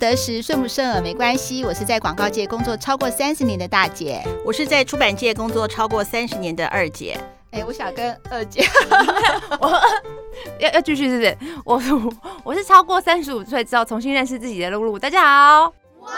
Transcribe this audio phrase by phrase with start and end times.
[0.00, 1.62] 得时，顺不顺耳没关系。
[1.62, 7.20] 我是在广告界工作超过三十年的大姐，我是在出版界工作超过三十年的二姐。
[7.50, 8.64] 哎，我想跟二姐，
[9.60, 9.78] 我
[10.58, 11.36] 要要继续是不是？
[11.66, 11.82] 我
[12.44, 14.98] 我是超过三十五岁之后重新认识自己的露露。
[14.98, 16.10] 大家好，哇，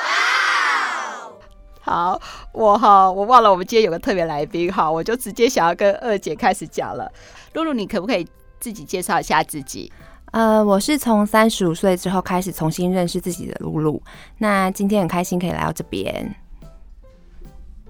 [1.81, 2.23] 好，
[2.53, 7.11] 我哈，我忘了我们今天有个特别来宾哈，我就直接想要跟二姐开始讲了。
[7.55, 8.25] 露露，你可不可以
[8.61, 9.93] 自己介绍一下自己？
[10.33, 14.03] 呃，我是从三十五岁之后开始重新认识自己的露露。
[14.39, 16.35] 那今天很开心可以来到这边，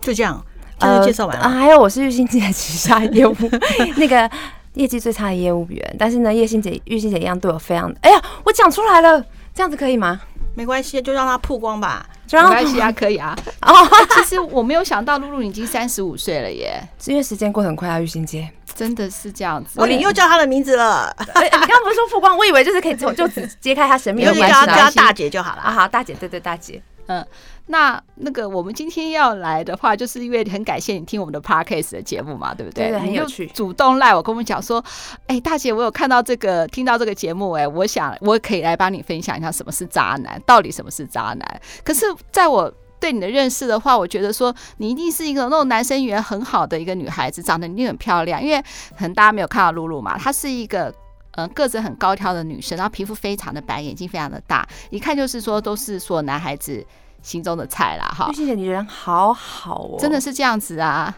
[0.01, 0.45] 就这样。
[0.79, 3.33] 就，介绍完了啊，还有我是玉欣姐旗下业务
[3.97, 4.29] 那个
[4.75, 10.21] 业绩最差的业务员，但是呢，叶欣姐、玉欣姐一样对我非常，哎呀，我讲出来了，这样子可以吗？
[10.57, 13.39] 没关系，就让它曝光吧，就让没关系啊，可以啊。
[13.63, 13.73] 哦，
[14.17, 18.51] 其实我没有想到露露已经三十五岁了耶，因为时间过得很快啊，玉欣姐
[18.83, 19.81] 真的是这样子。
[19.81, 22.37] 哦，你又叫她的名字了， 你刚刚不是说曝光？
[22.37, 25.71] 我以为就是可以从就只揭开她神秘的关系，就叫她大姐就好了啊。
[25.71, 26.83] 好，大姐，对对，大姐。
[27.07, 27.27] 嗯，
[27.67, 32.91] 那那个我们今天要来的话，就是因为很感谢你听我们的 Podcast 的节目嘛，对不对？
[32.91, 33.45] 对，很有趣。
[33.49, 34.83] 主动赖我跟我们讲说，
[35.27, 41.61] 哎、欸，大姐，我有看到这个，听到这个节目、欸，哎，我想我可以来帮你分享一下什么是渣男，到底什么是渣男。
[41.83, 42.73] 可是，在我
[43.03, 48.41] 对你的认识的话，我觉得说你一定是一个那种男生缘很好的一个女孩子，长得一定很漂亮。
[48.41, 48.63] 因为
[48.97, 50.95] 可能大家没有看到露露嘛，她是一个
[51.33, 56.87] 嗯个子很高挑的女生，然后皮肤非常的白，眼睛非常的大，一看就是说都是说男孩子。
[57.23, 58.33] 心中的菜啦，哈！
[58.35, 61.17] 谢谢你人好好哦，真的是这样子啊？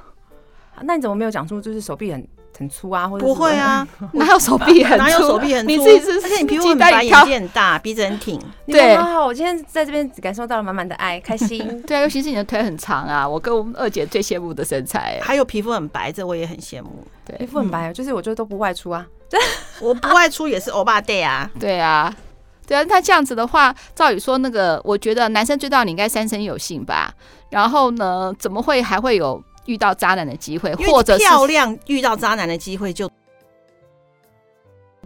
[0.82, 3.08] 那你怎么没有讲出就是手臂很很粗啊？
[3.08, 3.86] 或者不会啊？
[4.12, 5.04] 哪有手臂很粗？
[5.04, 5.66] 哪有手臂很粗？
[5.66, 8.40] 你自己是，而且你皮肤很白，眼睛很大，鼻子很挺。
[8.66, 11.58] 对，好好，我今天在这边感受到了满满的爱，开心。
[11.86, 17.06] 对啊，尤其是你的腿很长啊，我跟我们二姐最羡慕的身材，还有皮肤很白，这我也很羡慕。
[17.26, 19.06] 对，皮肤很白，就是我觉得都不外出啊，
[19.80, 22.14] 我不外出也是欧巴 day 啊，对啊。
[22.66, 27.12] 对啊，那这样子的话，照理说那个，我觉得男生追到你应该三生有幸吧。
[27.50, 30.74] 然后呢，怎么会还会有遇到渣男的机会？
[30.74, 33.10] 或者漂亮遇到渣男的机会就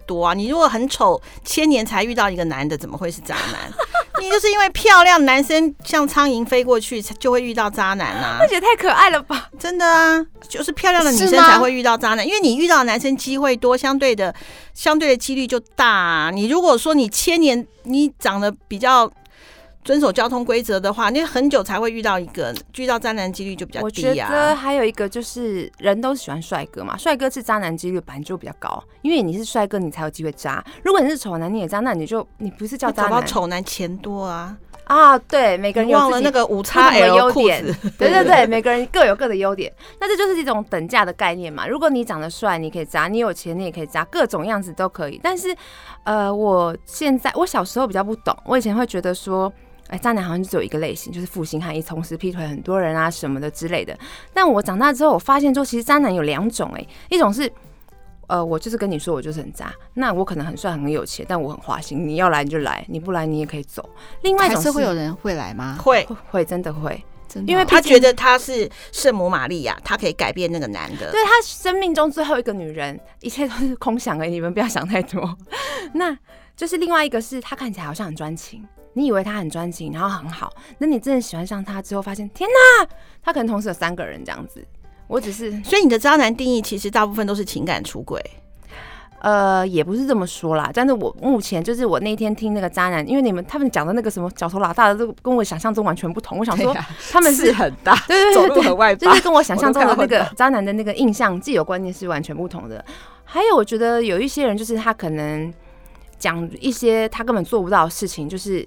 [0.06, 0.34] 多啊？
[0.34, 3.72] 你如果很丑，千年才遇到一个男的，怎么会是渣男？
[4.20, 8.38] 你就是因为漂亮，男生像苍蝇飞过去，就会遇到渣男啊！
[8.40, 9.48] 那也太可爱了吧！
[9.58, 14.34] 真的啊，就是漂亮的女生才会遇到渣男，因为你遇到的男生机会多，相对的，
[14.74, 16.30] 相对的几率就大啊。
[16.32, 19.10] 你如果说你千年你长得比较。
[19.88, 24.28] 遵守交通规则的话，你很久才会遇到一个，遇到渣男几率就比较低啊。
[24.28, 30.62] 我觉得还有一个就是，人都喜欢帅哥嘛，帅哥是渣男几率本来就比较高，因为你是帅哥，你才有机会渣。
[30.82, 33.26] 如果你是丑男，你也渣，那你就你不是叫渣男。
[33.26, 34.54] 丑男钱多啊
[34.84, 35.18] 啊！
[35.20, 37.64] 对，每个人有忘了那个五叉 L 的 优点，
[37.96, 39.72] 对对对，每个人各有各的优点。
[39.98, 41.66] 那这就是一种等价的概念嘛。
[41.66, 45.18] 如果你长得帅，你可以渣；你有钱，你也可以渣，各种样子都可以。
[45.22, 45.56] 但是，
[46.04, 49.50] 呃，我现在我小时候比较不懂，我以前会觉得说。
[49.88, 53.98] 哎，渣男好像就只有一个类型，就是负心汉，一同时劈腿很多人啊什么的之类的。
[54.34, 57.50] 但我长大之后，我发现说，其实渣男有两种，哎，一种是，
[58.26, 63.88] 呃，我就是跟你说，我就是很渣，那我可能很帅很有钱，但我很花心，你要来你就来，你不来你也可以走。
[64.22, 65.78] 另外一种是，是会有人会来吗？
[65.82, 71.10] 会会真的会，真的，因为他觉得他是圣母玛利亚，他可以改变那个男的。
[71.10, 75.34] 对，他生命中最后一个女人，一切都是空想而已，你们不要想太多。
[75.94, 76.14] 那
[76.54, 78.62] 就是另外一个是他看起来好像很专情。
[78.98, 82.88] 你以为他很专情，然后很好，那你真的喜欢上他之后，发现天哪，
[83.22, 84.66] 他可能同时有三个人这样子。
[85.06, 88.20] 我只是， 所以你的渣男定义其实大部分都是情感出轨。
[89.20, 96.38] 呃，也不是这么说啦，但是我目前就是我那天听那个渣男，因为你们他们讲的那个什么脚头老大的，都跟我想象中完全不同。
[96.38, 96.72] 我想说
[97.10, 102.84] 他们是，是很大， 对对对，对，走路很外，就是跟我想象中的那个渣男的那个印象、既有观念是完全不同的。
[103.24, 105.52] 还有，我觉得有一些人就是他可能
[106.16, 108.64] 讲一些他根本做不到的事情，就是。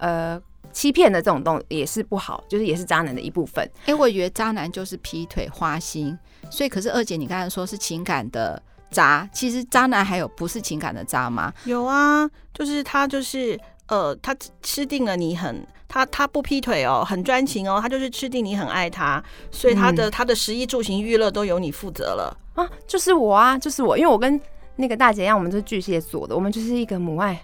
[0.00, 0.40] 呃，
[0.72, 3.64] 欺骗的这种东西也是不好，就是也是渣男的一部分。
[3.82, 6.18] 哎、欸，我以为渣男就是劈腿花心，
[6.50, 8.60] 所以可是二姐，你刚才说是情感的
[8.90, 11.52] 渣，其实渣男还有不是情感的渣吗？
[11.64, 24.40] 有啊，就是他就是呃，他吃定了你很，他他不劈腿哦，很专情哦，他就是吃定你很爱他，所以他的、嗯、他的食衣住行娱乐都由你负责了啊，就是我啊，就是我，因为我跟
[24.76, 27.38] 那个大姐一样，我们是巨蟹座的，我们就是一个母爱。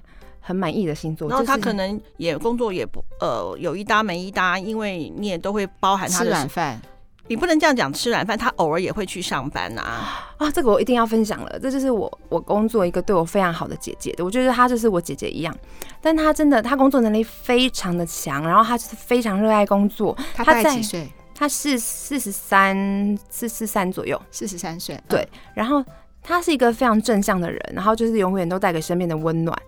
[0.46, 6.80] 很满意的星座，然后他可能也工作也不呃有一搭没一搭，因为你也都会包含他的吃软饭，
[7.26, 15.52] 你不能这样讲吃软饭，他偶尔也会去上班呐啊，啊，这个我一定要分享了，这就是我我工作一个对我非常好的姐姐的，我觉得她就是我姐姐一样，
[16.00, 21.10] 但她真的她工作能力非常的强，然后她就是非常热爱工作，她大概几岁？
[21.34, 25.84] 她是四十三四十三左右，四十三岁，对，然后
[26.22, 29.60] 她是一个非常正向的人，然后就是永远都带给身边的温暖。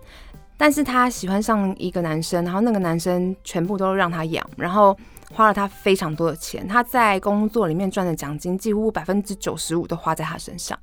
[0.59, 4.93] 但是他喜欢上一个男生，然后那个男生全部都让他养，然后
[5.33, 6.67] 花了他非常多的钱。
[6.67, 10.77] 他在工作里面赚的奖金几乎百分之九十五都花在他身上。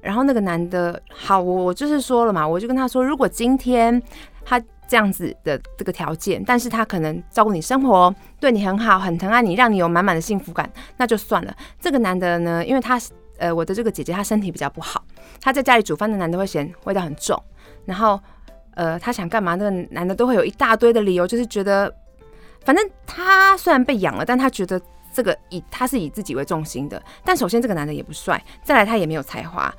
[0.00, 4.02] 然后那个男的，好，我我就是说了嘛，我就跟他说，如果今天
[4.44, 11.56] 他这样子的这个条件，但是他可能照顾你生活，对你很好，很疼爱你，让你有满满的幸福感，那就算了。
[11.80, 13.00] 这个男的呢，因为他
[13.38, 15.04] 呃，我的这个姐姐她身体比较不好，
[15.40, 17.40] 他在家里煮饭的男的会嫌味道很重，
[17.84, 18.20] 然后
[18.74, 21.92] 呃，他想干嘛，那个男的都会有一大堆的理由，就是觉得
[22.64, 24.80] 反正他虽然被养了，但他觉得
[25.12, 27.02] 这个以他是以自己为重心的。
[27.24, 29.72] 但首先这个男的也不帅，再来他也没有才华，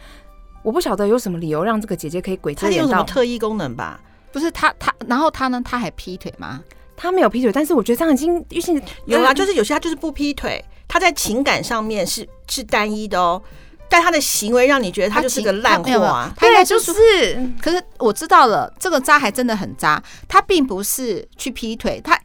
[0.63, 2.77] 我不晓得有什么理由让这个姐姐可以鬼遮眼。
[2.77, 4.00] 他有什么特异功能吧？
[4.31, 5.62] 不是他他，然后他呢？
[5.63, 6.62] 他还劈腿吗？
[6.97, 13.42] 他没有劈腿，但是我觉得这样已经遇性有啊，就是有些他就是不劈腿，他在情感上面是是单一的哦，
[13.89, 16.33] 但他的行为让你觉得他就是个烂货啊。
[16.35, 16.93] 他对，就是。
[17.61, 20.01] 可是我知道了，这个渣还真的很渣。
[20.27, 22.19] 他并不是去劈腿，他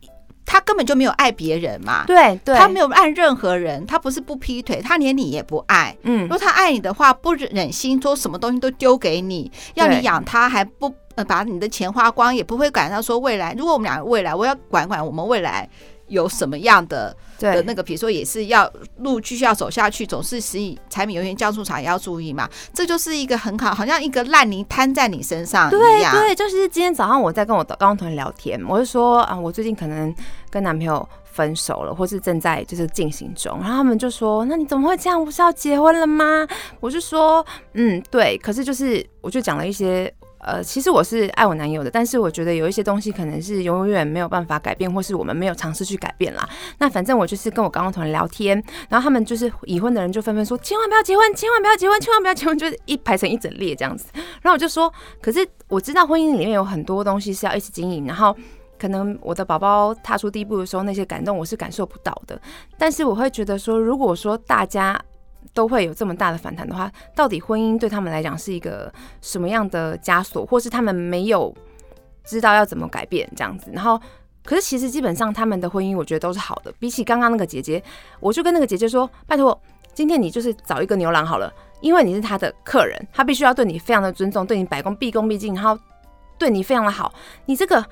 [0.45, 2.05] 他根本就没有爱别人嘛。
[2.07, 5.97] 对对，他没有爱任何人，他不是不劈腿，他连你也不爱。
[6.03, 10.95] 嗯，如果他爱你的话，不忍心说什么东西都丢给你，要你养他还不。
[11.29, 13.55] 把你的钱花光，也不会管到说未来。
[13.59, 15.69] 如果我们俩未来，我要管管我们未来
[16.11, 22.49] 有什么样的的那个，比如说也是要路继续要走下去，总是食以柴米油盐酱醋茶也要注意嘛。
[22.75, 26.13] 这就是一个很好，好像一个烂泥摊在你身上一样。
[26.13, 30.15] 对对，就是今天早上我在跟我的高中同学聊天，我就说啊，我最近可能
[30.51, 33.57] 跟男朋友分手了，或是正在就是进行中。
[33.61, 35.25] 然后他们就说，那你怎么会这样？
[35.25, 36.47] 不是要结婚了吗？
[36.81, 38.37] 我就说，嗯，对。
[38.39, 40.13] 可是就是我就讲了一些。
[40.41, 46.49] 呃，其实我是爱我男友的，但是我觉得有一些东西可能是永远没有办法改变，或是我们没有尝试去改变啦。
[46.79, 54.07] 那反正我就是跟我高中同学聊天，然后他们就是已婚的人就纷纷说，千万不要结婚，千万不要结婚，千万不要结婚，就是一排成一整列这样子。
[54.41, 58.35] 然后我就说，可是我知道婚姻里面有很多东西是要一起经营，然后
[58.79, 62.41] 可能我的宝宝踏出第一步的时候，那些感动我是感受不到的。
[62.79, 64.99] 但是我会觉得说，如果说大家。
[65.53, 71.55] 都会有这么大的反弹的话，到底婚姻对他们来讲是一个什么样的枷锁，或是他们没有
[72.25, 73.71] 知道要怎么改变这样子？
[73.73, 74.01] 然后，
[74.45, 76.73] 可是其实基本上他们的婚姻，我觉得都是好的。
[76.79, 77.83] 比起刚刚那个姐姐，
[78.21, 79.61] 我就跟那个姐姐说：“拜托，
[79.93, 85.79] 今天你就是找一个牛郎好了，因为你是他的客人，他必须要对你非常的尊重，对你百恭毕恭毕敬，然后
[86.39, 87.13] 对你非常的好。
[87.47, 87.85] 你这个。”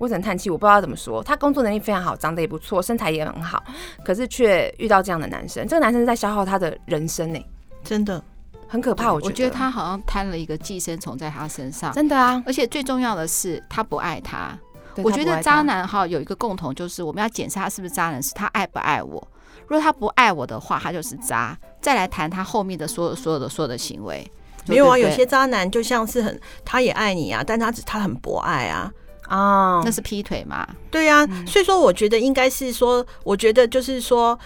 [0.00, 1.22] 我只能叹气，我不知道怎么说。
[1.22, 3.62] 他工作能力非常好，长得也不错，身材也很好，
[4.02, 5.68] 可是却遇到这样的男生。
[5.68, 7.46] 这个男生在消耗他的人生呢、欸，
[7.84, 8.22] 真的
[8.66, 9.12] 很可怕。
[9.12, 12.42] 我觉得，我觉得他好像摊了一个寄生虫在他身上，真的啊！
[12.46, 14.58] 而且最重要的是，他不爱他。
[15.02, 19.28] 我觉得渣男哈有一个共同，就是我们要检查他是不是渣男，是他爱不爱我。
[19.68, 21.56] 如果他不爱我的话，他就是渣。
[21.82, 24.26] 再来谈他后面的所有、所有的、所有的行为。
[24.66, 28.90] 没有啊，有些渣男就像是很，他也爱你啊，但他只他很博爱啊。
[29.30, 30.68] 哦，oh, 那是劈腿嘛？
[30.90, 34.38] 对呀、啊，嗯、所以说我觉得应该是说，我觉得就是说，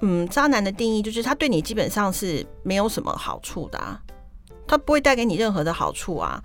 [0.00, 4.00] 嗯，渣男的定义就是他对你基本上是没有什么好处的、啊，
[4.66, 6.40] 他不会带给你任何的好处啊，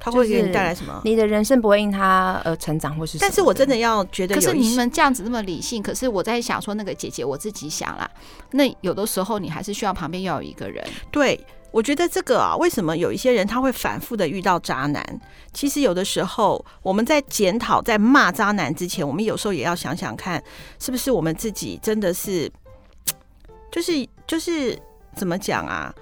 [0.00, 0.98] 他会给你带来什么？
[1.04, 3.18] 你的人生不会因他而成长，或是？
[3.18, 8.10] 但是我真的要觉得，可是你们这样子那么理性，可是我在想说，那个姐姐，我自己想啦，
[8.50, 11.38] 那有的时候你还是需要旁边要有一个人，对。
[11.70, 15.20] 我觉得这个啊，为什么有一些人他会反复的遇到渣男？
[15.52, 20.42] 其实有的时候我们在检讨、在骂渣男之前，我们有时候也要想想看，
[20.78, 22.50] 是不是我们自己真的是，
[23.70, 24.76] 就是就是
[25.14, 25.94] 怎么讲啊？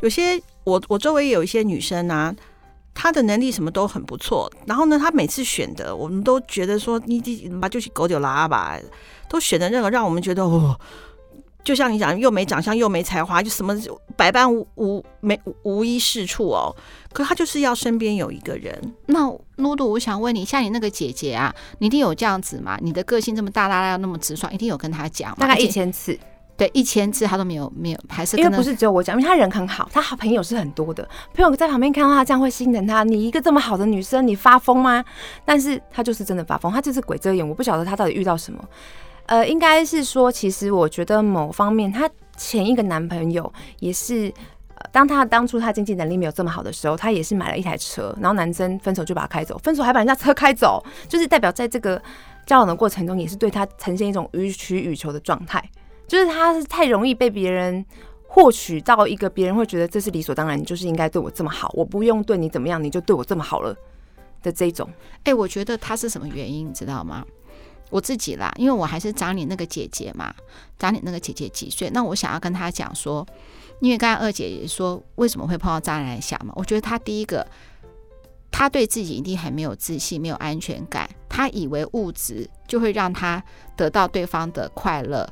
[0.00, 2.34] 有些我我周围有一些女生啊，
[2.92, 8.78] 她的能力什么都很不错，然后呢，她每次选的，我们都觉得说你你妈就是狗丢拉吧，
[9.28, 10.78] 都选的那个让我们觉得哦。
[11.64, 13.74] 就像你讲，又没长相，又没才华，就什么
[14.16, 16.76] 百般无无没无一是处哦。
[17.12, 18.78] 可他就是要身边有一个人。
[19.06, 19.20] 那
[19.56, 22.78] 露露，我想问你，像你那个姐姐啊，你一定有这样子吗？
[22.82, 25.36] 你的个性这么大大大，那么直爽，一定有跟他讲吗？
[25.40, 26.18] 大概一千次，
[26.56, 33.04] 对，一千次他都没有没有，还是因为不是只有我讲，因为他人很好，他好朋友是很多的，朋友在旁边看到他这样会心疼他。
[33.04, 35.02] 你一个这么好的女生，你发疯吗？
[35.46, 38.62] 但是他就是真的发疯，他就是鬼遮眼，我不晓得他到底遇到什么。
[39.26, 44.32] 呃，应该是说，其实我觉得某方面，她前一个男朋友也是，
[44.92, 52.00] 当他当初他经济能力没有这么好的时候，他也是买了一台车，然后男生分手就把他开走，分手还把人家车开走，就是代表在这个
[52.44, 55.62] 交往的过程中，也是对他呈现一种予取予求的状态，
[56.06, 57.84] 就是他是太容易被别人
[58.26, 63.74] 获取到一个别人会觉得这是理所当然，你就是应该对我这么好，我不用对你怎么样，你就对我这么好了
[64.42, 64.86] 的这种。
[65.22, 67.24] 哎，我觉得他是什么原因，你知道吗？
[67.94, 70.34] 我自己啦，因为我还是长你那个姐姐嘛，
[70.76, 71.88] 长你那个姐姐几岁？
[71.90, 73.24] 那我想要跟她讲说，
[73.78, 77.46] 因为刚才二姐也说为什么会碰到渣男来想嘛，我觉得她第一个，
[78.50, 81.08] 她对自己一定很没有自信，没有安全感。
[81.28, 83.40] 她以为物质就会让她
[83.76, 85.24] 得到对方的快乐，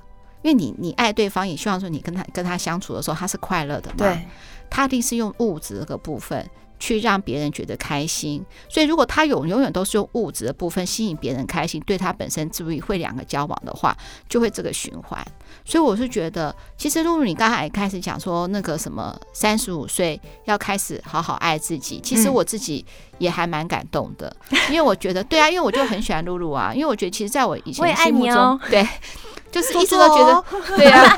[0.42, 3.96] 因为你你爱对方，也希望说你跟他跟他相处的时候他是快乐的嘛。
[3.96, 4.24] 对，
[4.70, 6.48] 他一定是用物质这个部分。
[6.82, 13.96] 去让别人觉得开心，所以如果他永永远都是用物质的部分吸引别人开心，对他本身注意会两个交往的话，
[14.28, 15.24] 就会这个循环。
[15.64, 22.84] 所以我是觉得，其实露露你刚才开始讲说那个什么三十五岁要开始好好爱自己，其实我自己
[23.18, 28.84] 也还蛮感动的，嗯、因为我觉得对啊，因为我就很喜欢露露啊，因为我觉得其实在我以前心目中，哦、对，
[29.52, 30.44] 就是一直都觉得，
[30.76, 31.14] 对啊，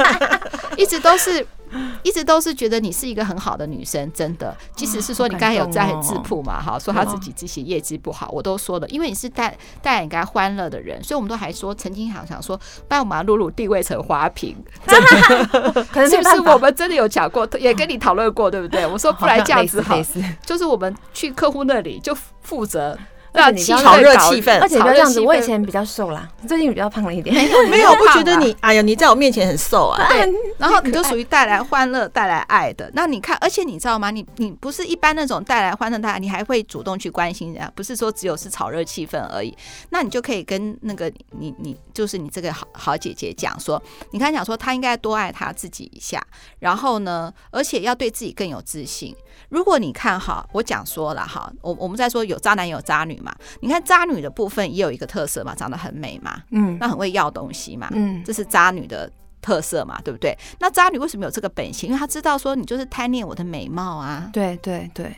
[0.77, 1.47] 一直都是。
[2.03, 4.57] 一直都是觉得你是一个很好的女生，真的。
[4.75, 18.87] 即使是说你刚才有在质朴嘛，哈，说他自己这些业绩不好，我都说了，因为你是带带人家欢乐的人，所以我们都还说曾经想想说，把我们露露定位成花瓶， 真的，可是不是我们真的有讲过，也跟你讨论过，对不对？
[18.87, 19.97] 我说不然这样子好，
[20.45, 22.99] 就是我们去客户那里就负责。
[23.35, 25.21] 让气炒热气氛，而且不要这样子。
[25.21, 27.35] 我以前比较瘦啦，最近比较胖了一点。
[27.69, 30.07] 没有， 我不觉得你，哎呀，你在我面前很瘦啊。
[30.09, 32.89] 对，然后你就属于带来欢乐、带来爱的。
[32.95, 34.11] 那你看，而且你知道吗？
[34.11, 39.57] 你你不是一般那种带来欢乐、带来，你还会主动去关心人家，不是说只有是炒热气氛而已。
[39.91, 46.23] 那你就可以跟那个你你就是你这个好好姐姐讲说，你看讲说她应该多爱她自己一下，
[46.61, 49.15] 然后呢，而且要对自己更有自信。
[49.49, 60.37] 如果你看哈，我讲说了哈，我我们在说有渣男有渣女嘛，你看渣女的部分也有一个特色嘛，长得很美嘛，嗯，那很会要东西嘛，嗯，这是渣女的特色嘛，对不对？
[60.61, 61.89] 那渣女为什么有这个本性？
[61.89, 65.17] 因为她知道说你就是贪恋我的美貌啊，对对对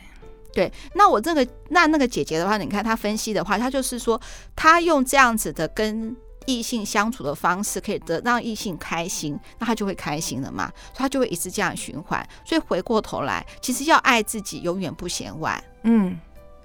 [0.53, 0.71] 对。
[0.95, 4.19] 那我这个那那个姐姐的话，你看她分析的话，她就是说
[4.55, 6.15] 她用这样子的跟。
[6.49, 12.25] 异性相处的方式可以得让异性开心，那她就会开心了嘛，所以他就会一直这样循环。
[12.45, 15.61] 所以回过头来，其实要爱自己永远不嫌晚。
[15.83, 16.17] 嗯，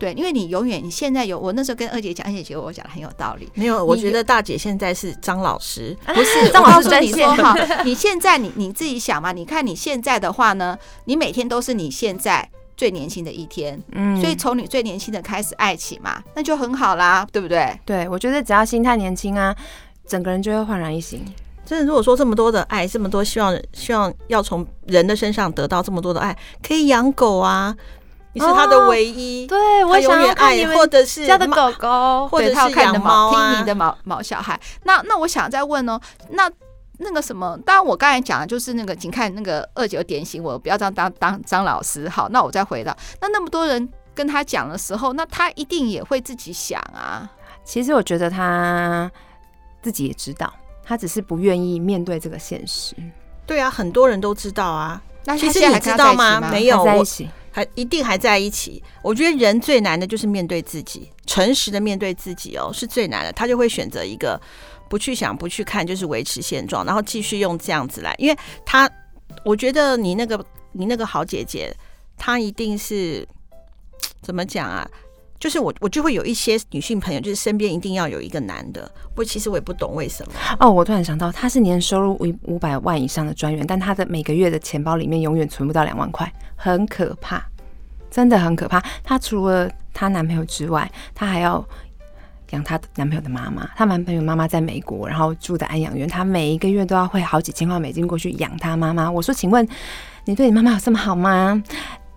[0.02, 3.48] 对，因为你永远你现在有我那时候跟二姐讲，二姐觉得我讲的很有道理。
[3.54, 6.88] 没有，我觉得大姐现在是张老师，不是 张老师。
[6.98, 7.54] 你说哈，
[7.84, 12.48] 你现在你你自己想嘛，你看你现在的话呢，你每天都是你现在。
[12.74, 17.78] 最年轻的一天，嗯，所以从你最年轻的开始爱起嘛，那就很好啦，对不对？
[17.84, 19.54] 对，我觉得只要心态年轻啊，
[20.04, 21.22] 整个人就会焕然一新。
[21.64, 27.76] 真的，如果说这么多的爱，这么多希望，希望要从人的身上得到这么多的爱，可以养狗啊，
[28.34, 34.58] 你是他的唯一，哦、对我永远爱，或者是家的狗狗，或者是养猫啊，听你的毛毛小孩。
[34.84, 36.50] 那那我想再问哦，那。
[36.98, 42.08] 那个什么，当然我刚才讲的就是那个，请看那个二九点醒我，不要这样当当张老师。
[42.08, 47.28] 好，那我再回到那那么多人跟他讲的时候，那他一定也会自己想啊。
[47.64, 49.10] 其实我觉得他
[49.82, 50.52] 自己也知道，
[50.84, 52.94] 他只是不愿意面对这个现实。
[53.46, 55.02] 对啊，很多人都知道啊。
[55.24, 56.40] 那其实你知道吗？
[56.52, 58.82] 没有在一起，还一定还在一起。
[59.02, 63.32] 我觉得人最难的就是面对自己，诚实的面对自己哦，是最难的。
[63.32, 64.40] 他就会选择一个。
[64.88, 68.14] 不去想，不去看，就是维持现状，然后继续用这样子来。
[68.18, 68.86] 因为他，
[69.42, 71.74] 我觉得你那个你那个好姐姐，
[72.18, 73.26] 她一定是
[74.20, 74.86] 怎么讲啊？
[75.42, 78.88] 就是我我就会有一些女性朋友，就是身边一定要有一个男的。
[79.12, 80.32] 不，其实我也不懂为什么。
[80.60, 87.44] 哦，我突然想到，他是年收入五五百万以上的专员，但他的每个月的钱包里面永远存不到两万块，很可怕，
[88.08, 88.80] 真的很可怕。
[89.02, 91.64] 她除了她男朋友之外，她还要。
[92.50, 99.10] 养她男朋友的妈妈，她男朋友妈妈在美国，然后住在安养院，她每一个月都要汇好几千块美金过去养她妈妈。
[99.10, 99.66] 我说，请问
[100.26, 101.62] 你对你妈妈有这么好吗？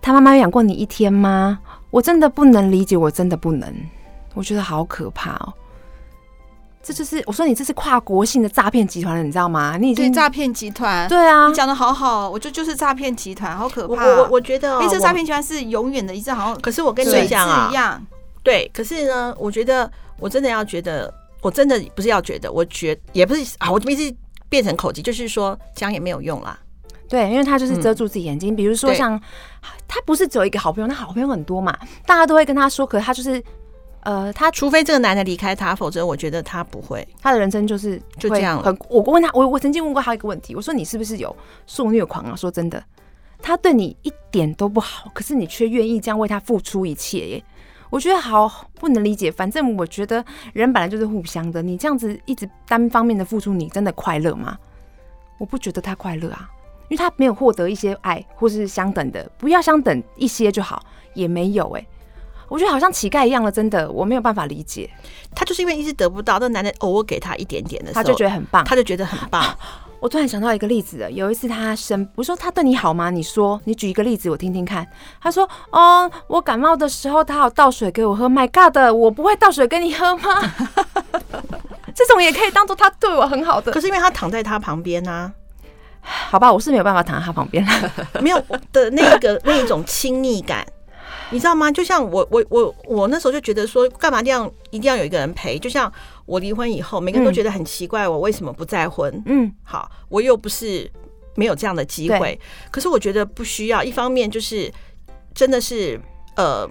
[0.02, 1.58] 她妈妈有养过你一天吗？
[1.96, 3.74] 我真的不能理解，我真的不能，
[4.34, 5.54] 我觉得好可怕哦。
[6.82, 9.78] 这就是我说你这是跨国性的诈骗集团了，你知道吗？
[9.80, 14.04] 你已经诈骗集团，对啊，你讲的好好，我觉得就是诈骗集团，好可怕。
[14.04, 18.06] 我我，我觉得、哦，因为这诈骗集团是永远的，一直好像，可是我跟你讲啊，一样，
[18.42, 19.90] 对，可是呢，我觉得。
[20.18, 21.12] 我真的要觉得，
[21.42, 24.14] 我真的不是要觉得，我觉也不是啊，我这边是
[24.48, 26.58] 变成口技，就是说讲也没有用啦。
[27.08, 29.20] 对，因为他就是遮住自己眼睛，嗯、比如说像
[29.86, 33.42] 他不是只有一个好朋友，他好朋友很多嘛，大家都会跟他说，可是他就是
[34.00, 38.76] 呃，他除非这个男的离开他，否则我觉得他不会，他的人生就是就这样了。
[38.88, 41.34] 我问他，我我曾经问过他一个问题，我说你是不是有
[41.66, 42.34] 受虐狂啊？
[42.36, 42.82] 说真的，
[43.42, 47.44] 他对你一点都不好，可是你却愿意这样为他付出一切耶。
[47.88, 51.62] 我觉得好不能理解，反正我觉得人本来就是互相的。
[51.62, 54.58] 你这样子一直单方面的付出，你真的快乐吗？
[55.38, 56.50] 我不觉得他快乐啊，
[56.88, 60.82] 因为他没有获得一些爱或是相等的，不要相等一些就好，
[61.14, 61.86] 也没有哎、欸。
[62.48, 64.88] 我觉得好像乞丐一样了，真的我没有办法理解。
[65.34, 69.44] 他就是因为一直得不到，那男的偶尔给他一点点的时候，他就觉得很棒，他就觉得很棒。
[69.98, 71.10] 我突然想到一个例子了。
[71.10, 73.10] 有一次他生，我说他对你好吗？
[73.10, 74.86] 你说，你举一个例子我听听看。
[75.20, 78.28] 他说：“哦，我感冒的时候，他有倒水给我喝。
[78.28, 80.52] My God，我不会倒水给你喝吗？
[81.96, 83.72] 这种也可以当做他对我很好的。
[83.72, 85.32] 可是因为他躺在他旁边呢、啊。
[86.30, 90.66] 好吧，我是没有办法躺在他旁边了 没有的那个 那一种亲密感，
[91.30, 91.70] 你知道吗？
[91.70, 95.58] 就像我我我我那时候就觉得说，干嘛这样一定要有一个人陪？
[95.58, 95.92] 就像。
[96.26, 99.22] 我离婚以后，每个人都觉得很奇怪，我为什么不再婚？
[99.26, 100.90] 嗯，好，我又不是
[101.36, 102.36] 没有这样的机会。
[102.68, 103.80] 可是我觉得不需要。
[103.80, 104.68] 一方面就是
[105.32, 106.00] 真的是
[106.34, 106.68] 呃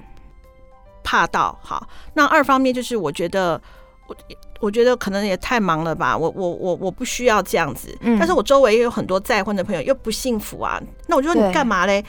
[1.06, 3.62] 怕到好，那二方面就是我觉得
[4.08, 4.16] 我
[4.60, 6.18] 我觉得可能也太忙了吧。
[6.18, 7.96] 我我我我不需要这样子。
[8.02, 10.82] 嗯，但是我周围也有很多再婚的朋友又不幸福啊。
[11.08, 12.04] 那我就说你干嘛嘞？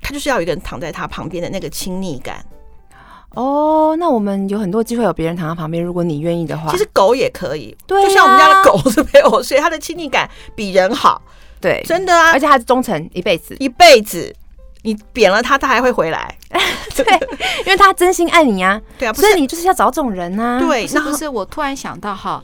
[0.00, 2.44] 他就是要有一个人躺在他旁边的那个亲密感。
[3.34, 11.22] 哦，oh, 那我们有很多机会有别人躺在旁边，如果你愿意的话，其实狗也可以，对啊，就像我们家的狗是陪我睡，它的亲密感比人好，
[11.58, 14.34] 对，真的啊，而且它是忠诚一辈子，一辈子，
[14.82, 16.36] 你贬了他，他还会回来，
[16.94, 17.04] 对，
[17.60, 22.42] 因为他真心爱你啊，对啊，所以你就是要找这种人啊，对，是不是我突然想到哈，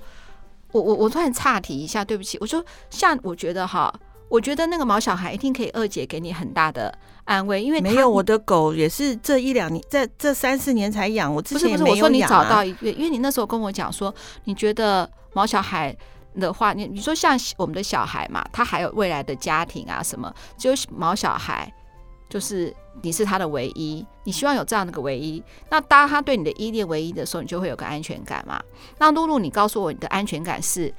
[0.72, 3.92] 我我我突然岔题一下，对不起，我说像我觉得哈。
[4.30, 11.34] 我觉得那个毛小孩一定可以二姐给你很大的安慰，因为没有我的狗也是这一两年，在这三四年才养。
[11.34, 14.14] 我之前不是，我说你找到一个，因为你那时候跟我讲说，
[14.44, 15.96] 你觉得毛小孩
[16.38, 21.72] 的话，你你说像我们的小孩嘛，他还有未来的家庭啊什么，只有毛小孩
[22.28, 25.42] 就是你是他的唯一，你希望有这样的个唯一。
[25.70, 28.62] 那当他对你的依恋唯一的时候，你就会有个安全感嘛。
[28.98, 30.92] 那露露，你告诉我你的安全感是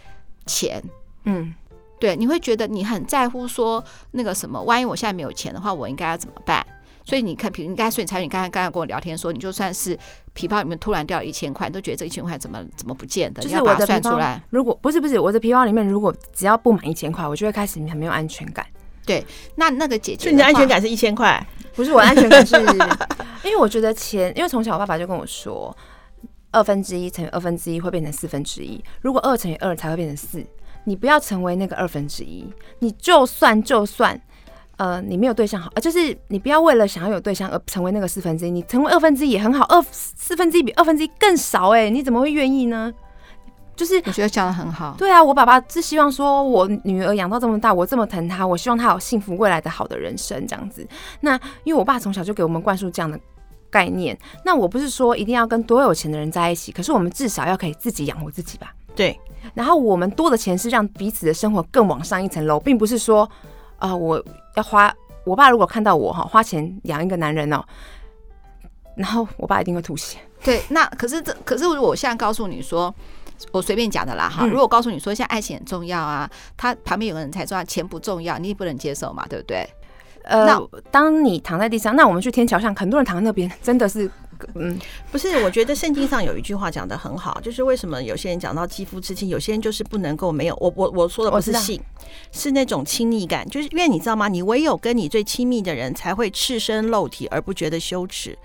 [0.46, 0.84] 钱，
[1.26, 1.54] 嗯。
[2.00, 6.66] 对，你会觉得你很在乎说那个什么，万一我现在没有钱的话，我应该要怎么办？
[7.04, 10.00] 所以你看，比如你刚才说，你才你刚才刚才跟我聊天说，你就算是
[10.32, 13.42] 皮包里面突然掉了一千块，你都觉得这一千块怎么怎么不见的？
[13.42, 18.66] 就是我的算出来，如果不是不是我的皮包里面，如果只要不满一千块，我就会开始很没有安全感。
[19.10, 21.44] 对，那那个姐姐，你的安全感是一千块，
[21.76, 22.56] 不是我的安全感是，
[23.44, 25.76] 因为我觉得钱，因为从小我爸爸就跟我说，
[26.52, 30.46] 二分之一乘以二分之一会变成四分之一，如果二乘以二才会变成四。
[30.86, 32.48] 你不要成为那个二分之一，
[32.80, 34.20] 你就算就算，
[34.78, 42.94] 呃，你没有对象好，呃，就是你不要为了想要有对象而成为那个四分之一，你成为二分之一也很好，二四分之一比二分之一更少，欸，哎，你怎么会愿意呢？
[43.80, 50.86] 就是我觉得讲的很好，对啊，我爸爸是希望说我女儿养到这么大，我这么疼她，我希望她有幸福未来的好的人生这样子。
[51.22, 53.18] 那因为我爸从小就给我们灌输这样的
[53.70, 58.74] 概念，那我不是说一定要跟多有钱的人在一起，可是我们至少要可以自己养活自己吧？
[58.94, 59.18] 对。
[59.54, 63.24] 然后我们多的钱是让彼此的生活更往上一层楼，并不是说，
[63.78, 64.22] 啊、呃，我
[64.56, 64.94] 要花。
[65.24, 67.64] 我爸如果看到我哈花钱养一个男人哦，
[68.98, 70.18] 然后我爸一定会吐血。
[70.44, 72.94] 对，那可是这可是我现在告诉你说，
[73.52, 74.46] 我随便讲的啦哈。
[74.46, 79.68] 嗯、如果告诉你说，现在爱情很重要啊，他旁边有个人才重要，钱不重要，你也不能接受嘛，对不对？
[80.24, 84.10] 呃，那当你躺在地上，那我们去天桥上，很多人躺在那边，真的是。
[84.56, 84.80] 嗯，
[85.12, 90.56] 不是，我觉得圣经上有一句话讲的很好，就是为什么有些人讲到肌肤之亲，有些人就是不能够没有。
[90.62, 91.82] 我我我说的不是性，
[92.32, 94.30] 是那种亲密感，就是因为你知道吗？
[94.30, 98.38] 你唯有跟你最亲密的人才会赤身露体而不觉得羞耻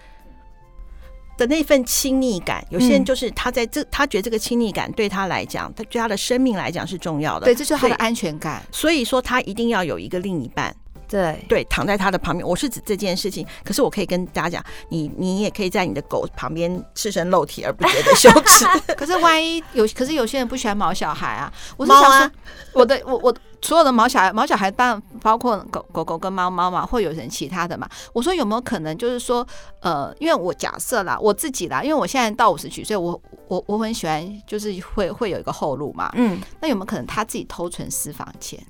[1.37, 2.65] 的那份亲密感。
[2.71, 7.47] 有些人就是他在这，他觉得这个亲密感对他来讲，他对他的生命来讲是重要的。
[7.47, 8.63] 对，这就是他的安全感。
[8.71, 10.75] 所以说，他一定要有一个另一半。
[11.07, 13.47] 对对，躺在他的旁边，我是指这件事情。
[13.63, 18.65] 可是我可以跟大家讲，你你也可以在你的狗旁边赤身露体而不觉得羞耻。
[18.97, 21.53] 可是万一有，可是有些人不喜欢毛小孩啊。
[21.77, 22.33] 我是想说，啊、
[22.73, 27.89] 我的我我所有的毛小孩，毛小孩当然包括狗狗狗跟猫猫嘛，会有人其他的嘛。
[28.13, 29.47] 我说有没有可能就是说，
[29.81, 36.13] 呃，因为我假设啦，我自己啦，因为我现在到五十几岁，我我我很喜欢，就是会会有一个后路嘛。
[36.15, 38.63] 嗯，那有没有可能他自己偷存私房钱？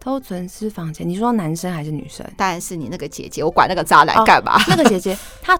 [0.00, 2.26] 偷存私房钱，你说男生还是女生？
[2.34, 4.56] 当然是你那个姐姐，我管那个渣男干嘛？
[4.56, 5.58] 哦、那个姐姐，她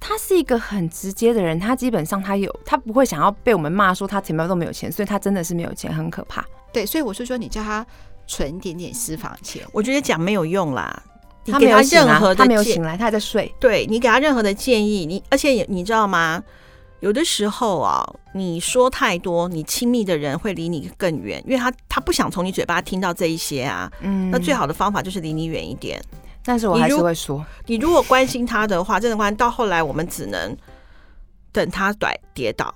[0.00, 6.42] 她是一个很直接的人，她基本上她有，她不会想要被我们骂说她钱包都没有钱，所以她真的是没有钱，很可怕。
[6.72, 7.86] 对，所以我是说，你叫她
[8.26, 11.02] 存一点点私房钱，我觉得讲没有用啦。
[11.44, 13.52] 他没有任何的，他没有醒来，他还在睡。
[13.58, 16.42] 对，你给他任何的建议，你而且你知道吗？
[17.00, 23.90] 有的时候啊，你说太多，你亲密的人会离你更远，因为他他不想从你嘴巴听到这一些啊。
[24.02, 26.00] 嗯，那最好的方法就是离你远一点。
[26.44, 30.56] 但是我还是会说，你如果关心他的话，真的关到后来，我们只能
[31.50, 32.72] 等他跌跌倒。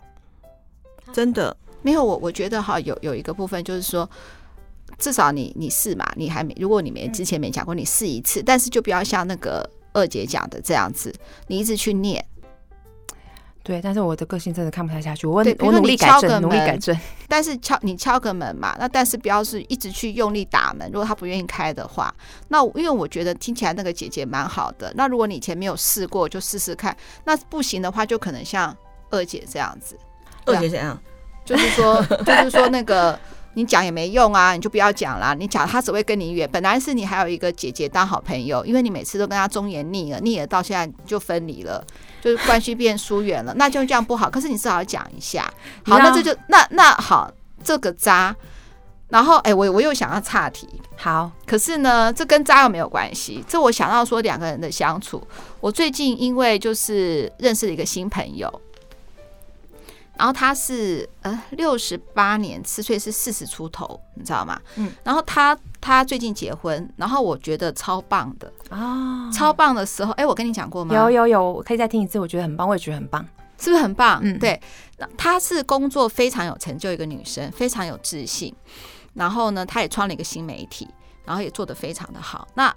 [1.12, 4.10] 真的没有我，我觉得哈，有有一个部分就是说，
[4.98, 11.12] 至少你你试嘛，你还没，如果你没之前没讲过，你试一次，但是就不要像那个二姐讲的这样子，
[11.48, 12.24] 你一直去念。
[13.62, 15.26] 对，但是我的个性真的看不太下去。
[15.26, 16.96] 我我努力改正，努力改正。
[17.26, 20.88] 但是敲你敲个门嘛，那但是不要是一直去用力打门。
[20.92, 22.14] 如果他不愿意开的话，
[22.46, 24.92] 那因为我觉得听起来那个姐姐蛮好的。
[24.94, 26.96] 那如果你以前没有试过，就试试看。
[27.24, 28.72] 那不行的话，就可能像
[29.10, 29.98] 二姐这样子。
[30.44, 30.96] 二姐怎样？
[31.44, 33.18] 就是说，就是说那个。
[33.56, 35.32] 你讲也没用啊，你就不要讲啦。
[35.32, 36.46] 你讲他只会跟你远。
[36.52, 41.82] 本来是你还有一个姐姐当好朋友，因为你每次都跟他忠言逆耳，逆耳到现在就分离了，
[42.20, 43.54] 就是关系变疏远了。
[43.56, 44.28] 那就这样不好。
[44.28, 45.50] 可是你至少要讲一下。
[45.86, 47.32] 好，那这就那那好，
[47.64, 48.36] 这个渣。
[49.08, 50.68] 然后哎，我我又想要岔题。
[50.94, 53.42] 好，可是呢，这跟渣又没有关系。
[53.48, 55.26] 这我想到说两个人的相处。
[55.60, 58.60] 我最近因为就是认识了一个新朋友。
[60.18, 64.60] 然后他是呃六十八年次，所以是四十出头，你知道吗？
[64.76, 64.92] 嗯。
[65.04, 70.94] 然后他他最近结婚，然后我觉得超棒的啊，超棒的时候，哎，我跟你讲过吗？
[70.94, 73.24] 有有有，我可以再听一次，我觉得很棒，我也觉得很棒，
[73.58, 74.20] 是不是很棒？
[74.22, 74.60] 嗯，对。
[75.18, 78.54] 她是工作非常有成就一个女生，非常有自信。
[79.12, 80.88] 然后呢，她也创了一个新媒体，
[81.24, 82.48] 然后也做得非常的好。
[82.54, 82.74] 那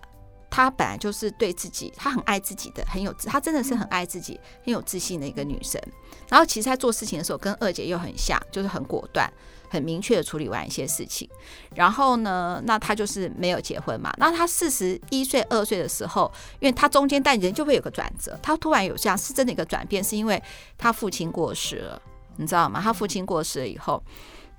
[0.50, 5.82] 她本来就是对自己，她很爱自己的，很有自，她真的是很爱自己，很有自信的一个女生。
[6.28, 9.32] 然后其实，在做事情的时候，跟二姐又很像，就是很果断、
[9.70, 11.30] 很明确的处理完一些事情。
[11.76, 14.14] 然后呢，那她就是没有结婚嘛。
[14.18, 20.42] 那她四十一岁、二岁的时候，因为她中间但人就会有个转折，她突然有这样是真的一个转变，是因为
[20.78, 22.02] 她父亲过世了，
[22.38, 22.80] 你知道吗？
[22.82, 24.02] 她父亲过世了以后。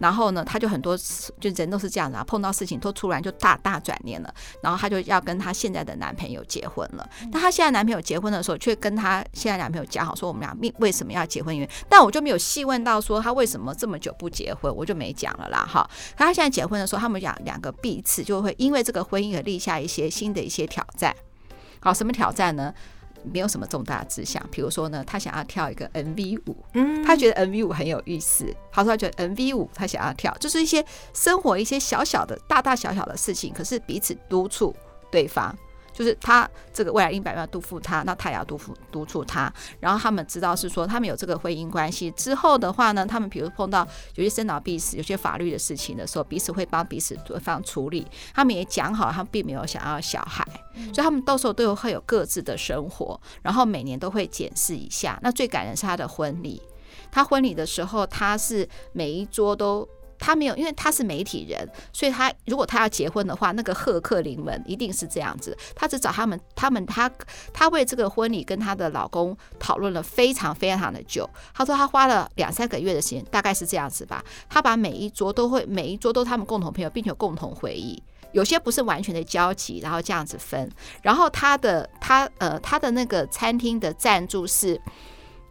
[0.00, 0.96] 然后呢，他就很多
[1.38, 4.34] 就人都是这样子啊，碰到事情都突然就大大转念了。
[4.62, 7.08] 然后他就要跟他现在的男朋友结婚了。
[7.30, 11.54] 但他现在男朋友结婚的时候，却跟他现在男朋友讲好说，我们俩为什么要结婚？
[11.54, 15.68] 因为但我就没有细问到说他为什么这么久不结婚，我就没讲了啦。
[15.70, 21.14] 哈，可他现在结婚的时候，他们讲两个彼此就会因为这个婚姻而立下一些新的一些挑战。
[21.80, 22.72] 好，什么挑战呢？
[23.24, 34.74] 没有什么重大的志向，比如说呢，他想要跳一个 MV 舞，嗯，他觉得 MV 舞很有意思，他说他觉得 MV 舞他想要跳，就是一些生活一些小小的、大大小小的事情，可是彼此督促
[35.11, 35.56] 对方。
[36.00, 39.52] 就是他这个未来一百万督促他，那他也要督促督促他。
[39.80, 48.06] 然后他们知道是说，他们有这个婚姻关系之后的话呢，他们比如碰到有些生老病死、有些法律的事情的时候，彼此会帮彼此对方处理。
[48.34, 50.42] 他们也讲好，他们并没有想要小孩，
[50.74, 55.18] 所以他们到时候都有会有各自的生活，然后每年都会检视一下。
[55.22, 56.62] 那最感人是他的婚礼，
[57.12, 59.86] 他婚礼的时候，他是每一桌都。
[60.20, 65.56] 他没有，因为他是媒体人，所以他如果他要结婚的话，那个贺客临门一定是这样子。
[65.74, 67.11] 他只找他们，他们他
[67.52, 71.28] 他为这个婚礼跟他的老公讨论了非常非常的久。
[71.54, 74.22] 他说他花了两三个月的时间，大概是这样子吧。
[74.48, 78.00] 他把每一桌都会，每一桌都他们共同朋友，并且有共同回忆，
[78.33, 80.70] 有些不是完全的交集，然后这样子分。
[81.02, 84.78] 然后他的他呃他的那个餐厅的赞助是。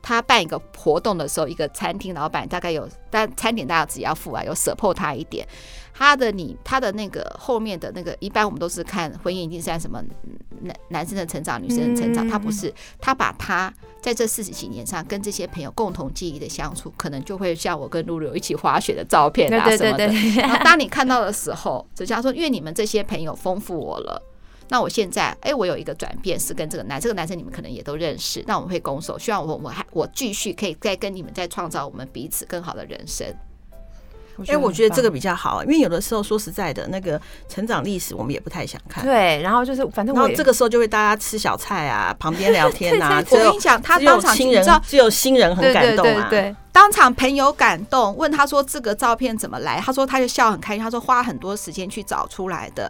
[0.01, 5.47] 他办一个活动的时候，一个餐厅老板大概有，但餐点大家自己要付啊，有 support 他一点。
[5.93, 10.01] 他的你，他的那个后面的那个，一般我们都是看婚姻一定是按什么
[10.61, 12.25] 男男生的成长，女生的成长。
[12.25, 20.07] 他不是，他把他在这四十几年上跟这些朋友共同记忆的相处，可能就会像我跟露露一起滑雪的照片啊什么的。
[20.37, 24.21] 然后当你看到的时候，就这样说，因为你们这些朋友丰富我了。
[24.69, 28.43] 那我现在，哎，我有一个转变是跟这个男，这个男生你们可能也都认识。
[28.47, 33.27] 那我们会拱手，希望我我还我继续可以再跟你们再创造我们彼此更好的人生。
[34.47, 39.03] 哎，我觉得这个比较好，因为有的时候说实在的，那个成长历史我们也不太想看。
[39.03, 43.21] 对，然后就是反正我，然后这个时候就会大家吃小菜啊，旁边聊 天啊。
[43.31, 46.27] 我跟你讲，他当场亲人只有新人很感动啊。
[46.29, 49.81] 对，当场朋友感动，问他说这个照片怎么来？
[49.81, 52.89] 他说他就笑很开心，他说花很多时间去找出来的。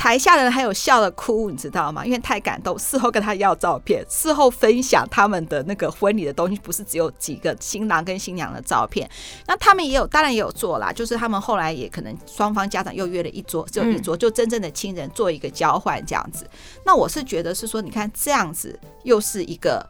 [0.00, 2.06] 台下的人还有笑的哭，你知道吗？
[2.06, 2.74] 因为太感动。
[2.78, 9.06] 事后跟他要照片， 事后分享他们的那个婚礼的东西，不是只有几个新郎跟新娘的照片。
[9.46, 16.48] 那他们也有，当然也有做啦，就是他们后来也可能双方家长又约了一桌，只有一桌，就真正的亲人做一个交换这样子。
[16.82, 19.86] 那我是觉得是说，你看这样子又是一个。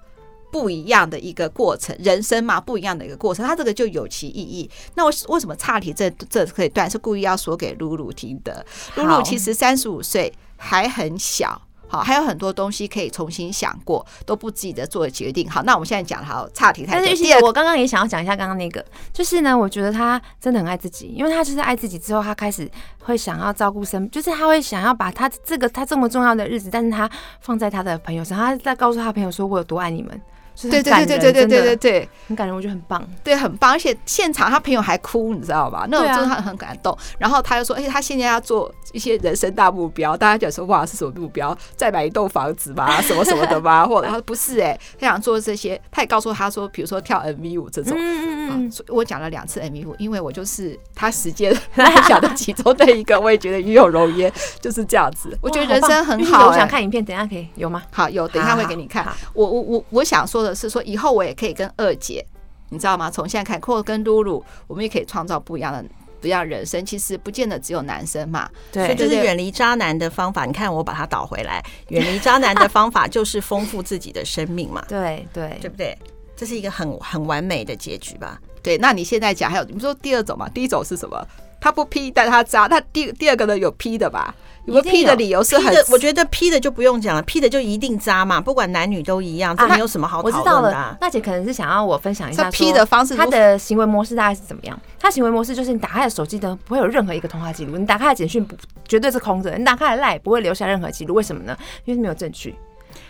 [0.52, 4.70] 不一样的一个过程，人生嘛，不一样的一个过程，它这个就有其意义。
[4.94, 6.10] 那我为什么岔题这？
[6.10, 8.64] 这这可以断，是故意要说给露露听的。
[8.96, 15.48] 露露其实三十五岁还很小，好，还有很多东西可以重新想过，都不记得做决定。
[15.48, 17.06] 好，那我们现在讲好差题太多。
[17.06, 22.68] 但是玉我刚刚也想要讲一下刚刚那个，就是呢，我觉得他真的很爱自己，因为他就是爱自己之后，他开始
[23.04, 27.08] 会想要照顾身，就是他会想要把他这个他这么重要的日子，但是他
[27.40, 30.20] 放在他的朋友身上，他在告诉他朋友说我有多爱你们。
[30.68, 33.70] 就是对对对对对对对对对，很感人，我觉得很棒，对，很棒。
[33.70, 35.86] 而且现场他朋友还哭，你知道吧？
[35.88, 36.92] 那种就是他很感动。
[36.92, 41.56] 啊、然后他又说，而且他现在要做一些人生大目标，大家讲说哇，是什么目标？
[41.76, 43.86] 再买一栋房子吧，什么什么的吧？
[43.86, 45.80] 或者他说不是哎、欸，他想做这些。
[45.90, 47.96] 他也告诉他说，比如说跳 MV 舞这种。
[47.96, 48.70] 嗯嗯嗯。
[48.70, 51.54] 所以我讲了两次 MV 舞，因为我就是他时间
[52.06, 55.36] 想的其中的一个，我也觉得与有荣焉，就是这样子。
[55.40, 56.46] 我觉得人生很好、欸。
[56.48, 57.82] 我想看影片，等一下可以有吗？
[57.90, 59.06] 好，有，等一下会给你看。
[59.32, 62.24] 我我我我想说的是，说以后我也可以跟二姐，
[62.68, 63.10] 你知道吗？
[63.10, 65.84] 从现在开始，或跟露露，我们也可以创造不一样的
[66.20, 66.84] 不一样的人生。
[66.84, 70.44] 其实不见得只有男生嘛，对，所以就是远离渣男的方法。
[70.44, 74.84] 你看，我把它倒回来，远离渣男的方法就是丰富自己的生命嘛。
[74.88, 75.96] 对对，对不对？
[76.36, 78.40] 这是一个很很完美的结局吧？
[78.62, 78.78] 对。
[78.78, 80.48] 那你现在讲还有，你们说第二种嘛？
[80.48, 81.26] 第一种是什么？
[81.60, 82.66] 他不批，但他渣。
[82.66, 83.58] 他第第二个呢？
[83.58, 84.34] 有批的吧？
[84.66, 85.74] 有没有劈的理由是很？
[85.90, 90.56] 我觉得批的就不用讲了，批的就一定渣嘛，不管男女都一样，这没有什么好讨论的、啊。
[90.56, 94.78] 我知道了，大姐可能是想要我分享一下批的方式，他的行为模式大概是怎么样？
[94.98, 98.54] 他行为模式就是你打开的手机呢，不会有任何一个通话记录，你打开的简讯不
[98.86, 101.56] 绝对是空着，你打开的赖不会留下任何记录，为什么呢？
[101.84, 102.54] 因为没有证据。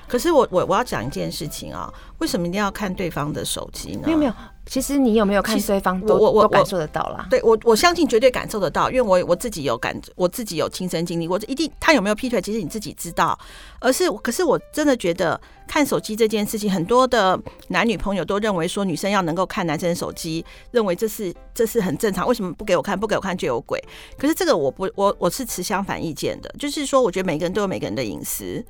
[0.07, 4.03] 可是我我我要讲一件事情啊，为什么一定要看对方的手机呢？
[4.07, 4.33] 没有没有。
[4.67, 7.27] 其实你有没有看对方都，我我都感受得到啦。
[7.29, 11.27] 对我我相信绝对感受得到，因为我我自己有感，我自己有亲身经历。
[11.27, 13.37] 我一定他有没有劈腿，其实你自己知道。
[13.81, 17.37] 而是可是我真的觉得看手机这件事情，很多的
[17.69, 22.29] 男女朋友都认为说女生要能够看男生手机，认为这是这是很正常。
[22.29, 22.97] 为什么不给我看？
[22.97, 23.83] 不给我看就有鬼。
[24.17, 28.65] 可是这个我不我我是持相反意见的，就是说我觉得每个人都有每个人的隐私，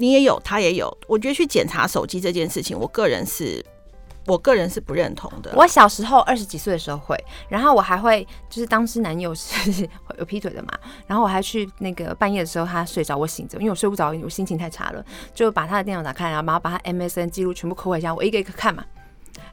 [0.00, 0.98] 你也有，他也有。
[1.06, 3.64] 我觉得去检查手机这件事情，我个人是。
[4.26, 5.50] 我个人是不认同的。
[5.56, 7.16] 我小时候二十几岁的时候会，
[7.48, 10.68] 然后我还会就是当时男友是有劈腿的嘛，
[11.06, 18.84] 然后我还去那个半夜的时候他睡着我醒着，因为我睡不着，我心情太差了，就把他的电脑打开，然后把他 MSN 记录全部抠回家，我一个一个看嘛。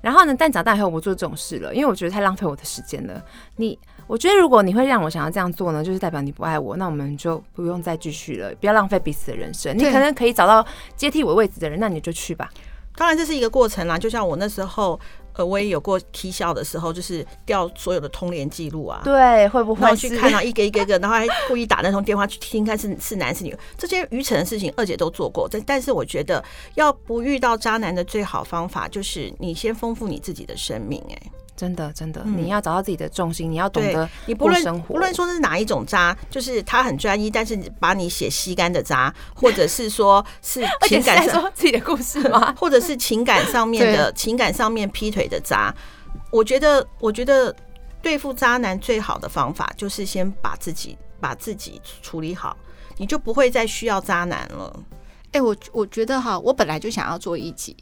[0.01, 3.23] 然后呢，但长大以后我不做这种事了，因为我觉得太浪费我的时间了。
[3.55, 9.78] 你，我觉得如果你会让我想要这样做呢，就是代表你不爱我，那我们就不用再继续了，不要浪费彼此的人生。
[9.78, 10.65] 你可能可以找到
[10.96, 12.50] 接替我位置的人，那你就去吧。
[12.96, 15.00] 当然这是一个过程啦，就像我那时候，
[15.34, 25.48] 呃，我也有过踢笑的时候，就是调所有的通联记录啊，对，会不会去看到一个一个一个，然后还故意打那通电话去听看是是男是女，这些愚蠢的事情，二姐都做过。
[25.52, 26.43] 但但是我觉得，
[26.74, 31.32] 要不遇到渣男的最好方法，就是你先丰富你自己的生命，哎。
[31.58, 42.54] 真的，真的，你要找到自己的重心，嗯、你要懂得你不论不论说是哪一种渣，就是他很专一，但是把你写吸干的渣，或者是说是 情感上说自己的故事吗？
[42.56, 45.74] 或者是情感上面的情感上面劈腿的渣，
[46.32, 47.54] 我觉得，我觉得
[48.04, 52.56] 对付渣男最好的方法就是先把自己把自己处理好，
[52.98, 54.80] 你就不会再需要渣男了。
[55.32, 57.76] 哎、欸，我我觉得哈，我本来就想要做一集。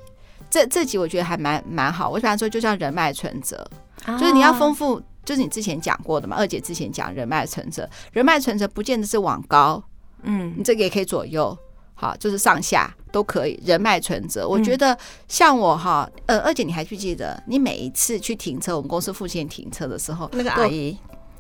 [0.56, 3.70] 这这集我觉得还蛮蛮好，我喜欢说就像人脉存折，
[4.08, 6.38] 就是你要丰富，就是你之前讲过的嘛。
[6.38, 9.84] 二姐之前讲人脉存折，人脉存折不见得是往高，
[10.24, 11.58] 嗯，你这个也可以左右，
[11.94, 13.62] 好，就是上下都可以。
[13.66, 20.98] 人脉存折，我觉得像我哈，呃，二姐你还记不记得，你每一次去停车，我们公司附近停车的时候，那个阿姨，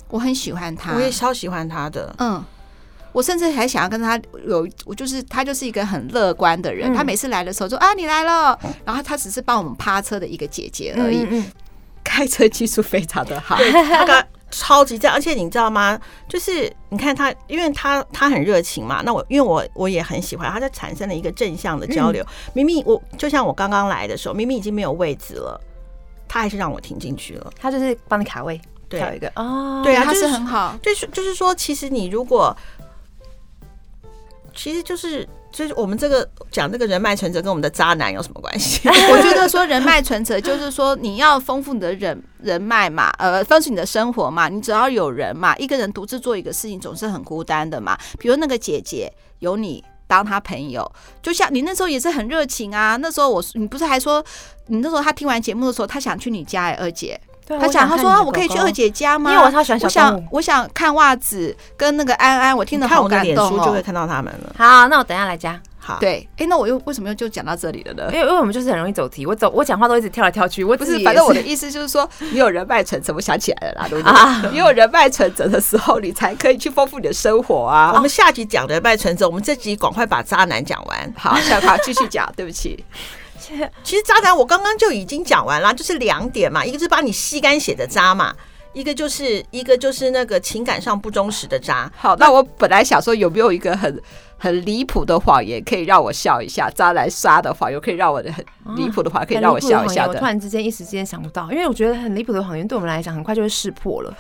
[0.10, 2.43] 我很喜欢她，我也超喜欢她的，嗯。
[3.15, 6.93] 我甚至还想要跟他有，我就是他就是一个很乐观的人。
[6.93, 11.25] 他每次来的时候说啊，你来了，然后他只是帮我们趴车的一个姐姐而已。
[12.04, 15.13] 开车技术非常的好，那个 超级赞。
[15.13, 15.97] 而且你知道吗？
[16.28, 19.01] 就是你看他，因为他他很热情嘛。
[19.06, 22.21] 那我因为我我也很喜欢，他就产生了一个正向的交流。
[22.54, 25.60] 明明我就像我刚刚来的时候，明明已经没有位置了，
[26.28, 27.49] 他还是让我停进去了。
[27.58, 30.78] 他就是帮你卡位，对，一个哦，对啊，他是很好。
[30.84, 32.56] 就是就是说，其实你如果。
[34.56, 38.88] 其实就是就是我们这个讲这个人脉存折跟我们的渣男有什么关系？
[39.12, 44.48] 我觉得说人脉存折就是说你要丰富你的人人脉嘛，呃，丰富你的生活嘛。
[44.48, 47.98] 你只要有人嘛，一个人独自做一个事情总是很孤单的嘛。
[48.18, 50.89] 比如那个姐姐有你当她朋友，
[51.22, 52.96] 就像你那时候也是很热情啊。
[52.96, 54.24] 那时候我你不是还说
[54.68, 57.20] 你那时候他听完节目的时候，他想去你家哎，二姐。
[57.47, 59.31] 他讲，他说啊，我可以去二姐家吗？
[59.31, 59.86] 因为我超喜欢小。
[59.86, 63.65] 我想，我想看袜子跟那个安安，我听得好感动哦。
[63.65, 64.55] 就会看到他们了。
[64.58, 65.62] 好，那我等下来家。
[65.77, 68.05] 好，对，哎，那我又为什么又就讲到这里了呢？
[68.12, 70.63] 因为因为我们就是很容易走题，我走我讲话都一直跳来跳去。
[70.63, 74.51] 我不是，反正我的意思就是说， 你有人脉存折，我想起来了啦，对不对？
[74.51, 77.91] 你有人脉存折的时候，你才可以去丰富你的生活啊。
[77.93, 81.13] 我们下集讲人脉存折，我们这集赶快把渣男讲完。
[81.15, 82.27] 好，下好继续讲。
[82.36, 82.84] 对不起。
[83.84, 88.34] 其实渣男我刚刚就已经讲完了，就是两点嘛，一个是把你吸干血的渣嘛，
[88.73, 91.91] 一个就是一个就是那个情感上不忠实的渣。
[91.95, 94.01] 好，那我本来想说有没有一个很
[94.38, 100.13] 很离谱的谎言可以让我笑一下，渣男杀的谎言可以让我的很离谱的谎可以让我笑一下的。
[100.13, 104.13] 我突然之间一时之间想不到，因为我觉得很离谱的谎言对我们来讲很快就会识破了。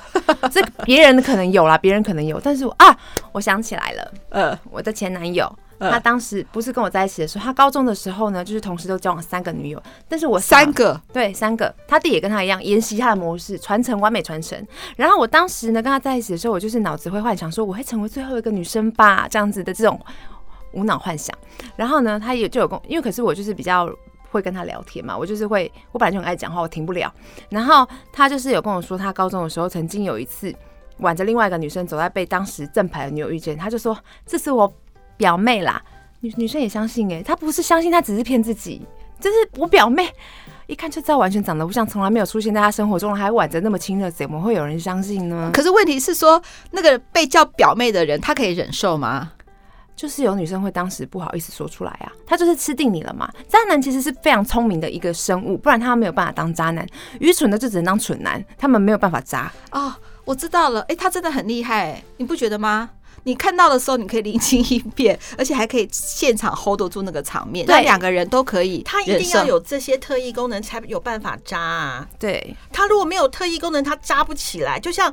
[0.51, 2.97] 这别人可能有啦，别人可能有，但是我啊，
[3.33, 5.53] 我想起来了，呃，我的前男友。
[5.79, 14.57] 他当时不是跟我在一起的时候，他高中的时候呢，就是同时都交往三个女友，但是我三个对三个，他弟也跟他一样沿袭他的模式，传承完美传承。
[14.95, 19.99] 然后我当时呢跟他在一起的时候，我就是脑子会幻想说我会成为最后一个女生吧，这样子的这种
[20.71, 21.35] 无脑幻想。
[21.75, 23.89] 然后呢，他也就有跟，因为可是我就是比较
[24.31, 27.13] 会跟他聊天嘛，我就是会，我本来就很爱讲话，我停不了。
[27.49, 30.53] 然后他就是有跟我说，他高中的时候曾经有一次
[30.99, 34.73] 挽着另外一个女生走在被当时正牌的女友遇见，他就说这是我。
[35.17, 35.81] 表妹啦，
[36.21, 38.81] 女女生也相信哎、欸，她不是相信，她只是骗自己。
[39.19, 40.09] 就是我表妹，
[40.67, 45.49] 一看就知道完全长得不像，从来没有出现在她生活中，还挽着那么亲热，怎么会有人相信呢？
[45.53, 49.31] 可是问题是说，那个被叫表妹的人，她可以忍受吗？
[49.95, 53.31] 就是有女生会当时不好意思说出来啊，她就是吃定你了嘛。
[53.47, 56.85] 渣男其实是非常聪明的一个生物，不然他没有办法当渣男。
[57.21, 59.49] 愚蠢的就只能当蠢男，他们没有办法渣。
[59.71, 59.93] 哦，
[60.25, 62.89] 我知道了，哎、欸，他真的很厉害，你不觉得吗？
[63.25, 67.65] 你看到的时候，你可以临机应变，而且还可以现场 hold 得住那个场面。
[67.65, 68.83] 对，两个人都可以。
[68.83, 72.07] 他一定要有这些特异功能，才有办法扎啊。
[72.19, 74.79] 对，他如果没有特异功能，他扎不起来。
[74.79, 75.11] 就像，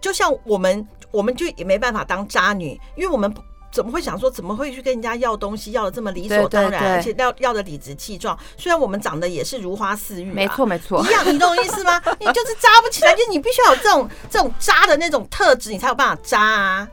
[0.00, 3.32] 就像我们，我们就也没办法当渣女，因为我们
[3.70, 8.38] 怎么会想说，怎么会去跟人家要东西，要的这么理所当然，而且要要的理直气壮。
[8.56, 12.00] 虽然我们长得也是如花似玉，啊，没错没错，一样，你懂我意思吗？
[12.18, 16.88] 你就是扎不起来，就是你必须要有这种这种渣的那种特质，你才有办法扎啊。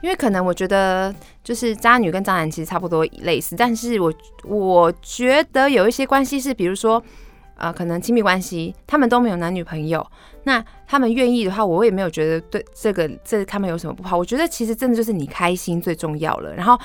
[0.00, 4.12] 因为可能我觉得就是渣女跟渣男其实差不多类似，但是我
[4.44, 7.02] 我觉得有一些关系是，比如说，
[7.56, 10.06] 呃，可能亲密关系，他们都没有男女朋友，
[10.44, 14.16] 那他们愿意的话，我也没有觉得对这个这他们有什么不好。
[14.16, 16.78] 我觉得其实真的就是你开心最重要了，然后。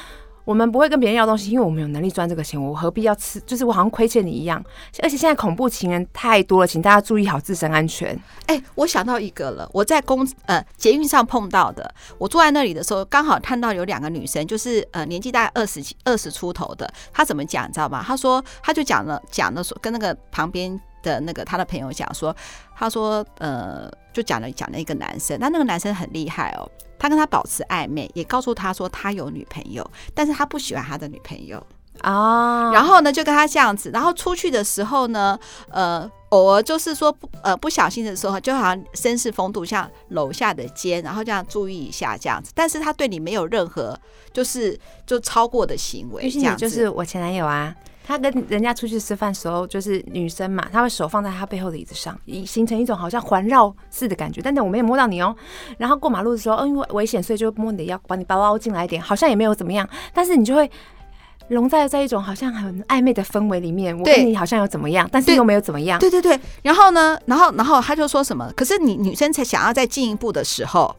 [0.46, 3.40] 我们不会跟别人要东西，因为我们有能力赚这个钱，我何必要吃？
[3.42, 4.64] 就是我好像亏欠你一样。
[5.02, 8.18] 而且现在恐怖情人太多了，请大家注意好自身安全。
[8.48, 16.92] 哎、我想到一个了，我在公呃捷运上碰到的，我坐在那里的时候，刚好看到有两个女生，就是呃年纪大概二十几、二十出头的。
[17.14, 18.04] 她怎么讲，你知道吗？
[18.06, 22.36] 她说，她就讲了，讲了说，跟那个旁边的那个她的朋友讲说，
[22.76, 26.70] 她说呃，就讲了讲了一个男生，那那个男生很厉害哦。
[27.00, 31.62] 他跟他保持暧昧，也告诉他说他有女朋友，但是他不喜欢他的女朋友
[32.00, 32.72] 啊。
[32.72, 35.38] 然后呢，就跟他这样子，然后出去的时候呢，
[35.70, 42.54] 呃，偶尔就是说不呃不小心的时候，就好像绅士风度，像楼下的肩，然后这样注意一下这样子。
[42.56, 44.00] 但是他对你没有任何
[44.32, 46.62] 就是就超过的行为，这样子。
[46.62, 47.76] 就是我前男友啊。
[48.06, 54.42] 他跟人家出去吃饭的时候，就是女生嘛，他会手放在他背后的椅子上，以形成一种好像环绕式的感觉。
[54.42, 55.36] 但是我没有摸到你哦。
[55.78, 59.88] 然后过马路的时候，嗯，因为危险，所以就摸你的腰，把你包包进来一点，好像也没有怎么样。
[60.14, 60.70] 但是你就会
[61.48, 63.98] 融在在一种好像很暧昧的氛围里面。
[63.98, 65.98] 我跟你好像有怎么样，但是又没有怎么样。
[66.00, 66.40] 对对对。
[66.62, 68.52] 然后呢，然后然后他就说什么？
[68.56, 70.94] 可是你女生才想要再进一步的时候，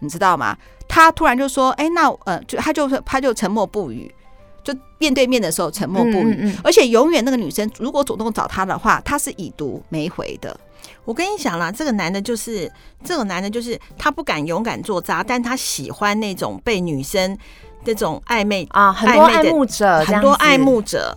[0.00, 0.56] 你知道吗？
[0.86, 4.14] 他突然就说：“哎，那呃，就他就他就沉默不语。”
[4.64, 10.56] 就面对面的时候沉默不语，嗯嗯嗯，而且永远那个女生如果主动找他的话，他是已读没回的。
[11.04, 12.70] 我跟你讲啦，这个男的就是
[13.04, 17.36] 这个男的，就是他不敢勇敢做渣，但他喜欢那种被女生
[17.84, 21.16] 那种暧昧啊，很多爱慕者，很多爱慕者。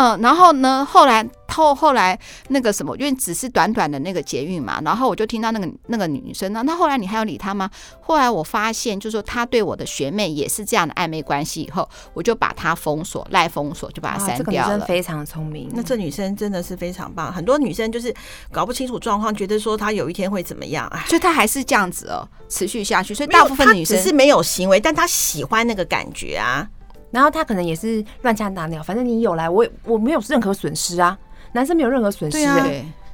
[0.00, 7.68] 嗯，然后呢，后来后后来那个什么，因为只是短短的那个捷运嘛，然后我就听到那个那个女生呢，那后来你还要理他吗？
[8.00, 14.38] 后来我发现，就是说他对我的学妹也是这样的暧昧关系，以后我就把他封锁，赖封锁，就把他删掉了。
[14.38, 17.30] 这个女生非常聪明，那这女生真的是非常棒。
[17.30, 18.14] 很多女生就是
[18.50, 23.12] 搞不清楚状况，觉得说她有一天会怎么样，哎，所以她还是这样子哦，持续下去。
[23.12, 26.66] 所以大部分女生只是没有行为，但她喜欢那个感觉啊。
[27.10, 31.18] 然后他可能也是乱枪打鸟，反正你有来，我我没有任何损失啊，
[31.52, 32.64] 男生没有任何损失，对啊，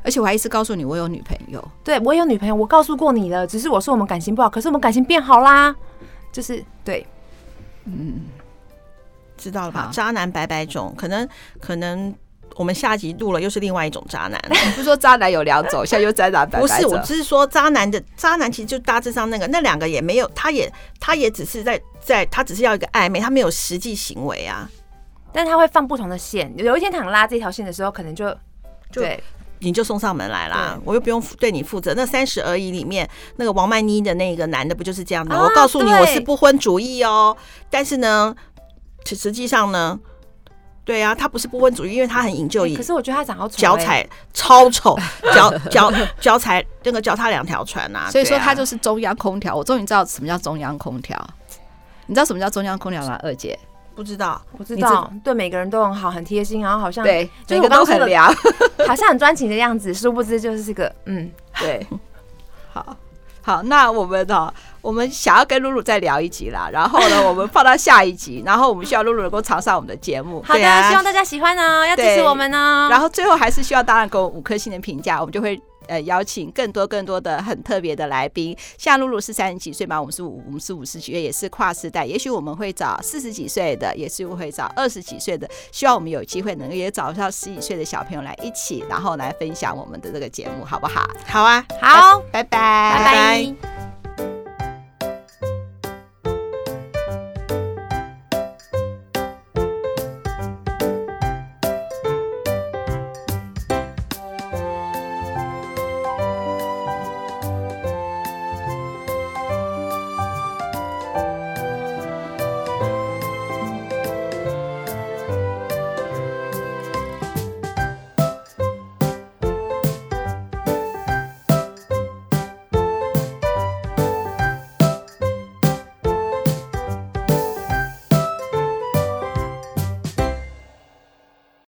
[0.02, 5.74] 而且我还一直告诉你我有女朋友，对我有女朋友，我告诉过你了，只是我说我们感情不好，可是我们感情变好啦，
[6.30, 7.06] 就是对，
[7.84, 8.22] 嗯，
[9.36, 9.90] 知道了吧？
[9.92, 11.28] 渣男百百种，可能
[11.60, 12.14] 可能。
[12.56, 14.40] 我们下集录了，又是另外一种渣男。
[14.48, 16.48] 你不是说渣男有两种，现在又渣男？
[16.48, 24.68] 不是，我只是说渣男的渣男其实就大致上那个，那两个也没有，他也他也只是在在，他只是要一个暧昧，他没有实际行为啊。
[25.32, 28.34] 但他会放不同的线，有一天他想拉这条线的时候，可能就
[28.90, 29.02] 就
[29.58, 31.92] 你就送上门来啦，我又不用对你负责。
[31.94, 33.06] 那三十而已里面
[33.36, 35.36] 那个王曼妮的那个男的不就是这样的？
[35.36, 37.36] 我告诉你，我是不婚主义哦，
[37.68, 38.34] 但是呢，
[39.04, 40.00] 实际上呢。
[40.86, 42.76] 对啊，他不是不婚主义，因为他很引咎以。
[42.76, 44.96] 可是我觉得他长好丑，脚踩超丑，
[45.34, 48.08] 脚 脚脚踩那个脚踏两条船呐。
[48.08, 49.54] 所以说他就是中央空调。
[49.54, 51.20] 我终于知道什么叫中央空调。
[52.06, 53.18] 你知道什么叫中央空调吗？
[53.22, 53.58] 二姐
[53.96, 55.12] 不知道，不知道。
[55.24, 58.32] 对每个人都很好，很贴心，然后好像对每个都很凉，
[58.86, 61.28] 好像很专情的样子，殊不知就是这个嗯，
[61.58, 61.84] 对，
[62.72, 62.96] 好。
[63.42, 64.52] 好，那我们呢？
[64.86, 70.40] 我们想要跟露露再聊一集啦，然后呢，我们放到下一集，然后我们需要露露能够常上我们的节目。
[70.46, 72.86] 好的，啊、希望大家喜欢哦，要支持我们哦。
[72.88, 75.60] 然后最后还是需要大家给我五颗星的评价，我们就会。
[75.88, 82.04] 呃，邀请更多更多的很特别的来宾，像露露是三十几岁嘛，我们是五我们是五十几岁，也是跨世代。
[82.04, 85.48] 也许我们会找四十几岁的，也是会找二十几岁的。
[85.70, 91.08] 希望我们有机会能够也找到十几岁的小朋友来一起，然后来分享我们的这个节目，好不好？
[91.24, 93.04] 好啊，好，拜拜，拜拜。
[93.04, 93.75] 拜拜。